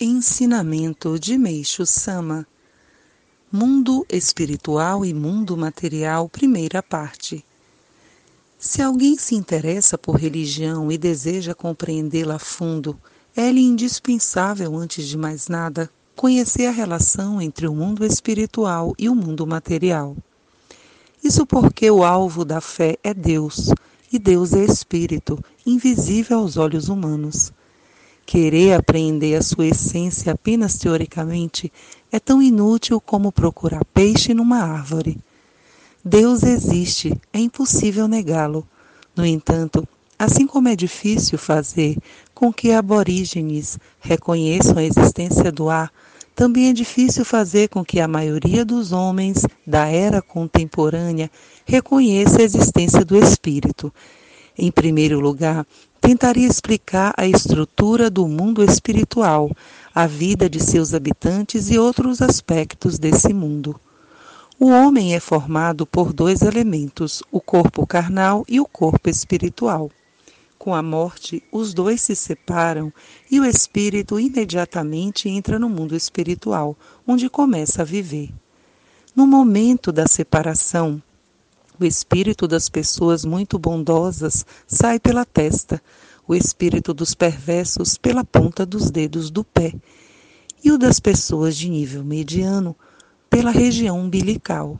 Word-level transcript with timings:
Ensinamento 0.00 1.18
de 1.18 1.36
Meixo 1.36 1.84
Sama 1.84 2.46
Mundo 3.50 4.06
espiritual 4.08 5.04
e 5.04 5.12
mundo 5.12 5.56
material, 5.56 6.28
primeira 6.28 6.80
parte. 6.80 7.44
Se 8.56 8.80
alguém 8.80 9.18
se 9.18 9.34
interessa 9.34 9.98
por 9.98 10.14
religião 10.14 10.92
e 10.92 10.96
deseja 10.96 11.52
compreendê-la 11.52 12.36
a 12.36 12.38
fundo, 12.38 12.96
é-lhe 13.34 13.60
indispensável, 13.60 14.76
antes 14.76 15.08
de 15.08 15.18
mais 15.18 15.48
nada, 15.48 15.90
conhecer 16.14 16.66
a 16.66 16.70
relação 16.70 17.42
entre 17.42 17.66
o 17.66 17.74
mundo 17.74 18.06
espiritual 18.06 18.94
e 18.96 19.08
o 19.08 19.16
mundo 19.16 19.44
material. 19.48 20.16
Isso 21.24 21.44
porque 21.44 21.90
o 21.90 22.04
alvo 22.04 22.44
da 22.44 22.60
fé 22.60 22.96
é 23.02 23.12
Deus, 23.12 23.72
e 24.12 24.18
Deus 24.20 24.52
é 24.52 24.64
espírito, 24.64 25.44
invisível 25.66 26.38
aos 26.38 26.56
olhos 26.56 26.88
humanos. 26.88 27.52
Querer 28.30 28.74
apreender 28.74 29.38
a 29.38 29.42
sua 29.42 29.68
essência 29.68 30.32
apenas 30.32 30.76
teoricamente 30.76 31.72
é 32.12 32.20
tão 32.20 32.42
inútil 32.42 33.00
como 33.00 33.32
procurar 33.32 33.82
peixe 33.86 34.34
numa 34.34 34.58
árvore. 34.58 35.16
Deus 36.04 36.42
existe, 36.42 37.18
é 37.32 37.38
impossível 37.38 38.06
negá-lo. 38.06 38.68
No 39.16 39.24
entanto, 39.24 39.88
assim 40.18 40.46
como 40.46 40.68
é 40.68 40.76
difícil 40.76 41.38
fazer 41.38 41.96
com 42.34 42.52
que 42.52 42.70
aborígenes 42.70 43.78
reconheçam 43.98 44.76
a 44.76 44.84
existência 44.84 45.50
do 45.50 45.70
ar, 45.70 45.90
também 46.34 46.68
é 46.68 46.74
difícil 46.74 47.24
fazer 47.24 47.70
com 47.70 47.82
que 47.82 47.98
a 47.98 48.06
maioria 48.06 48.62
dos 48.62 48.92
homens 48.92 49.46
da 49.66 49.86
era 49.86 50.20
contemporânea 50.20 51.30
reconheça 51.64 52.42
a 52.42 52.44
existência 52.44 53.06
do 53.06 53.16
espírito. 53.16 53.90
Em 54.60 54.70
primeiro 54.70 55.18
lugar, 55.18 55.64
tentaria 56.08 56.46
explicar 56.46 57.12
a 57.18 57.26
estrutura 57.26 58.08
do 58.08 58.26
mundo 58.26 58.64
espiritual, 58.64 59.54
a 59.94 60.06
vida 60.06 60.48
de 60.48 60.58
seus 60.58 60.94
habitantes 60.94 61.68
e 61.68 61.78
outros 61.78 62.22
aspectos 62.22 62.98
desse 62.98 63.30
mundo. 63.34 63.78
O 64.58 64.70
homem 64.70 65.14
é 65.14 65.20
formado 65.20 65.84
por 65.84 66.14
dois 66.14 66.40
elementos, 66.40 67.22
o 67.30 67.42
corpo 67.42 67.86
carnal 67.86 68.42
e 68.48 68.58
o 68.58 68.64
corpo 68.64 69.10
espiritual. 69.10 69.90
Com 70.58 70.74
a 70.74 70.82
morte, 70.82 71.42
os 71.52 71.74
dois 71.74 72.00
se 72.00 72.16
separam 72.16 72.90
e 73.30 73.38
o 73.38 73.44
espírito 73.44 74.18
imediatamente 74.18 75.28
entra 75.28 75.58
no 75.58 75.68
mundo 75.68 75.94
espiritual, 75.94 76.74
onde 77.06 77.28
começa 77.28 77.82
a 77.82 77.84
viver. 77.84 78.30
No 79.14 79.26
momento 79.26 79.92
da 79.92 80.06
separação, 80.06 81.02
o 81.80 81.84
espírito 81.84 82.48
das 82.48 82.68
pessoas 82.68 83.24
muito 83.24 83.56
bondosas 83.56 84.44
sai 84.66 84.98
pela 84.98 85.24
testa, 85.24 85.80
o 86.28 86.34
espírito 86.34 86.92
dos 86.92 87.14
perversos 87.14 87.96
pela 87.96 88.22
ponta 88.22 88.66
dos 88.66 88.90
dedos 88.90 89.30
do 89.30 89.42
pé, 89.42 89.72
e 90.62 90.70
o 90.70 90.76
das 90.76 91.00
pessoas 91.00 91.56
de 91.56 91.70
nível 91.70 92.04
mediano 92.04 92.76
pela 93.30 93.50
região 93.50 93.98
umbilical. 93.98 94.78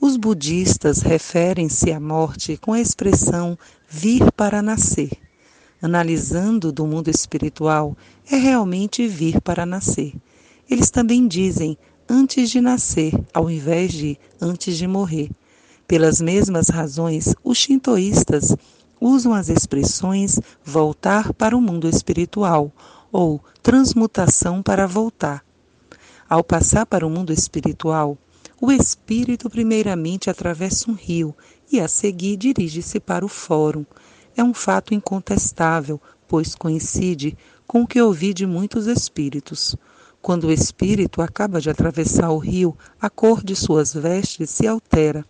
Os 0.00 0.16
budistas 0.16 1.02
referem-se 1.02 1.92
à 1.92 2.00
morte 2.00 2.56
com 2.56 2.72
a 2.72 2.80
expressão 2.80 3.58
vir 3.86 4.32
para 4.32 4.62
nascer. 4.62 5.10
Analisando 5.82 6.72
do 6.72 6.86
mundo 6.86 7.10
espiritual, 7.10 7.94
é 8.30 8.36
realmente 8.36 9.06
vir 9.06 9.40
para 9.42 9.66
nascer. 9.66 10.14
Eles 10.70 10.90
também 10.90 11.28
dizem 11.28 11.76
antes 12.08 12.48
de 12.50 12.62
nascer, 12.62 13.12
ao 13.34 13.50
invés 13.50 13.92
de 13.92 14.18
antes 14.40 14.78
de 14.78 14.86
morrer. 14.86 15.30
Pelas 15.86 16.20
mesmas 16.20 16.68
razões, 16.68 17.34
os 17.44 17.58
shintoístas 17.58 18.56
usam 19.06 19.32
as 19.32 19.48
expressões 19.48 20.40
voltar 20.64 21.32
para 21.32 21.56
o 21.56 21.60
mundo 21.60 21.88
espiritual 21.88 22.72
ou 23.12 23.40
transmutação 23.62 24.60
para 24.60 24.86
voltar. 24.86 25.44
Ao 26.28 26.42
passar 26.42 26.84
para 26.86 27.06
o 27.06 27.10
mundo 27.10 27.32
espiritual, 27.32 28.18
o 28.60 28.72
espírito 28.72 29.48
primeiramente 29.48 30.28
atravessa 30.28 30.90
um 30.90 30.94
rio 30.94 31.32
e 31.70 31.78
a 31.78 31.86
seguir 31.86 32.36
dirige-se 32.36 32.98
para 32.98 33.24
o 33.24 33.28
fórum. 33.28 33.84
É 34.36 34.42
um 34.42 34.52
fato 34.52 34.92
incontestável, 34.92 36.00
pois 36.26 36.56
coincide 36.56 37.38
com 37.64 37.82
o 37.82 37.86
que 37.86 38.02
ouvi 38.02 38.34
de 38.34 38.44
muitos 38.44 38.88
espíritos. 38.88 39.76
Quando 40.20 40.48
o 40.48 40.52
espírito 40.52 41.22
acaba 41.22 41.60
de 41.60 41.70
atravessar 41.70 42.30
o 42.30 42.38
rio, 42.38 42.76
a 43.00 43.08
cor 43.08 43.44
de 43.44 43.54
suas 43.54 43.94
vestes 43.94 44.50
se 44.50 44.66
altera 44.66 45.24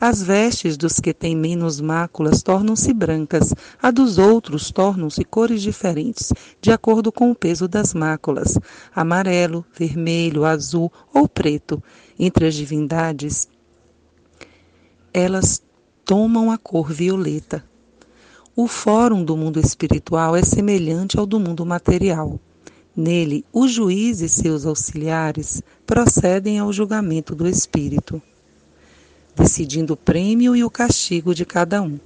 as 0.00 0.22
vestes 0.22 0.78
dos 0.78 0.98
que 0.98 1.12
têm 1.12 1.36
menos 1.36 1.78
máculas 1.78 2.42
tornam-se 2.42 2.90
brancas, 2.94 3.52
a 3.82 3.90
dos 3.90 4.16
outros 4.16 4.70
tornam-se 4.70 5.22
cores 5.24 5.60
diferentes, 5.60 6.32
de 6.58 6.72
acordo 6.72 7.12
com 7.12 7.30
o 7.30 7.34
peso 7.34 7.68
das 7.68 7.92
máculas: 7.92 8.58
amarelo, 8.94 9.62
vermelho, 9.78 10.46
azul 10.46 10.90
ou 11.12 11.28
preto. 11.28 11.82
Entre 12.18 12.46
as 12.46 12.54
divindades, 12.54 13.46
elas 15.12 15.62
tomam 16.04 16.50
a 16.50 16.56
cor 16.56 16.90
violeta. 16.90 17.62
O 18.56 18.66
fórum 18.66 19.22
do 19.22 19.36
mundo 19.36 19.60
espiritual 19.60 20.34
é 20.34 20.42
semelhante 20.42 21.18
ao 21.18 21.26
do 21.26 21.38
mundo 21.38 21.64
material. 21.66 22.40
Nele, 22.96 23.44
o 23.52 23.68
juiz 23.68 24.20
e 24.20 24.28
seus 24.28 24.66
auxiliares 24.66 25.62
procedem 25.86 26.58
ao 26.58 26.72
julgamento 26.72 27.34
do 27.34 27.46
espírito 27.46 28.20
decidindo 29.34 29.94
o 29.94 29.96
prêmio 29.96 30.54
e 30.54 30.64
o 30.64 30.70
castigo 30.70 31.34
de 31.34 31.44
cada 31.44 31.82
um. 31.82 31.98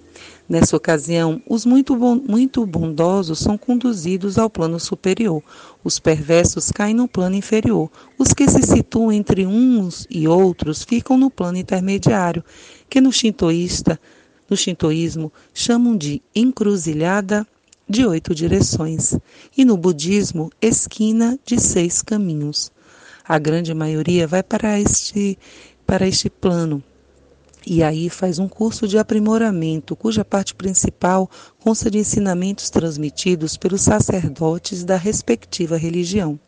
Nessa 0.48 0.76
ocasião, 0.76 1.42
os 1.48 1.64
muito, 1.64 1.96
bon 1.96 2.16
muito 2.16 2.66
bondosos 2.66 3.38
são 3.38 3.56
conduzidos 3.56 4.38
ao 4.38 4.50
plano 4.50 4.78
superior, 4.78 5.42
os 5.82 5.98
perversos 5.98 6.70
caem 6.70 6.94
no 6.94 7.08
plano 7.08 7.34
inferior, 7.34 7.90
os 8.18 8.34
que 8.34 8.48
se 8.48 8.62
situam 8.62 9.10
entre 9.10 9.46
uns 9.46 10.06
e 10.10 10.28
outros 10.28 10.84
ficam 10.84 11.16
no 11.16 11.30
plano 11.30 11.56
intermediário, 11.56 12.44
que 12.90 13.00
no 13.00 13.10
shintoísta, 13.10 13.98
no 14.48 14.56
shintoísmo 14.56 15.32
chamam 15.54 15.96
de 15.96 16.20
encruzilhada 16.34 17.46
de 17.88 18.06
oito 18.06 18.34
direções, 18.34 19.16
e 19.56 19.64
no 19.64 19.76
budismo, 19.76 20.50
esquina 20.60 21.38
de 21.44 21.60
seis 21.60 22.02
caminhos. 22.02 22.70
A 23.26 23.38
grande 23.38 23.72
maioria 23.72 24.26
vai 24.26 24.42
para 24.42 24.78
este, 24.78 25.38
para 25.86 26.06
este 26.06 26.28
plano, 26.28 26.82
e 27.66 27.82
aí 27.82 28.10
faz 28.10 28.38
um 28.38 28.48
curso 28.48 28.86
de 28.86 28.98
aprimoramento, 28.98 29.96
cuja 29.96 30.24
parte 30.24 30.54
principal 30.54 31.30
consta 31.58 31.90
de 31.90 31.98
ensinamentos 31.98 32.68
transmitidos 32.70 33.56
pelos 33.56 33.82
sacerdotes 33.82 34.84
da 34.84 34.96
respectiva 34.96 35.76
religião. 35.76 36.38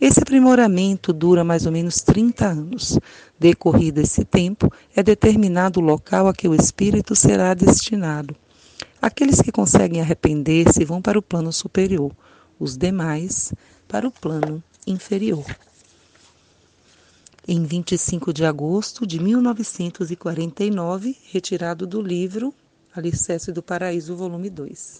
Esse 0.00 0.20
aprimoramento 0.20 1.12
dura 1.12 1.42
mais 1.42 1.66
ou 1.66 1.72
menos 1.72 1.96
30 2.02 2.46
anos. 2.46 2.98
Decorrido 3.38 4.00
esse 4.00 4.24
tempo, 4.24 4.72
é 4.94 5.02
determinado 5.02 5.80
o 5.80 5.82
local 5.82 6.28
a 6.28 6.34
que 6.34 6.46
o 6.46 6.54
espírito 6.54 7.16
será 7.16 7.52
destinado. 7.54 8.34
Aqueles 9.02 9.40
que 9.40 9.52
conseguem 9.52 10.00
arrepender-se 10.00 10.84
vão 10.84 11.02
para 11.02 11.18
o 11.18 11.22
plano 11.22 11.52
superior, 11.52 12.12
os 12.58 12.76
demais 12.76 13.52
para 13.88 14.06
o 14.06 14.10
plano 14.10 14.62
inferior 14.86 15.44
em 17.48 17.64
25 17.64 18.30
de 18.30 18.44
agosto 18.44 19.06
de 19.06 19.18
1949, 19.18 21.16
retirado 21.32 21.86
do 21.86 22.02
livro 22.02 22.52
Alicerce 22.94 23.50
do 23.50 23.62
Paraíso, 23.62 24.14
volume 24.14 24.50
2. 24.50 24.96